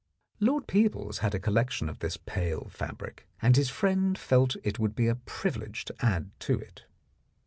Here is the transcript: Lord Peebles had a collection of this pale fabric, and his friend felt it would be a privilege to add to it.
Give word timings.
Lord 0.39 0.65
Peebles 0.65 1.19
had 1.19 1.35
a 1.35 1.39
collection 1.39 1.87
of 1.87 1.99
this 1.99 2.17
pale 2.17 2.67
fabric, 2.71 3.27
and 3.39 3.55
his 3.55 3.69
friend 3.69 4.17
felt 4.17 4.55
it 4.63 4.79
would 4.79 4.95
be 4.95 5.05
a 5.05 5.13
privilege 5.13 5.85
to 5.85 5.95
add 6.03 6.31
to 6.39 6.57
it. 6.57 6.85